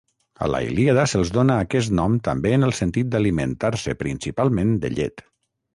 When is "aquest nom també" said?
1.67-2.55